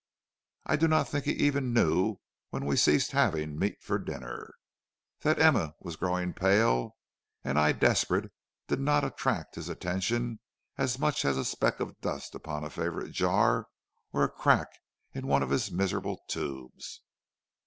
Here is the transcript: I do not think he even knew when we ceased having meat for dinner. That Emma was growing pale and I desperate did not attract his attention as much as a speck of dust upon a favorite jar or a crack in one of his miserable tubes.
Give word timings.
I 0.65 0.77
do 0.77 0.87
not 0.87 1.07
think 1.07 1.25
he 1.25 1.31
even 1.33 1.73
knew 1.73 2.17
when 2.49 2.65
we 2.65 2.75
ceased 2.75 3.11
having 3.11 3.59
meat 3.59 3.83
for 3.83 3.99
dinner. 3.99 4.55
That 5.19 5.37
Emma 5.39 5.75
was 5.79 5.95
growing 5.95 6.33
pale 6.33 6.95
and 7.43 7.59
I 7.59 7.71
desperate 7.73 8.31
did 8.67 8.79
not 8.79 9.03
attract 9.03 9.53
his 9.53 9.69
attention 9.69 10.39
as 10.75 10.97
much 10.97 11.23
as 11.23 11.37
a 11.37 11.45
speck 11.45 11.79
of 11.79 12.01
dust 12.01 12.33
upon 12.33 12.63
a 12.63 12.71
favorite 12.71 13.11
jar 13.11 13.67
or 14.11 14.23
a 14.23 14.29
crack 14.29 14.69
in 15.13 15.27
one 15.27 15.43
of 15.43 15.51
his 15.51 15.69
miserable 15.71 16.23
tubes. 16.27 17.01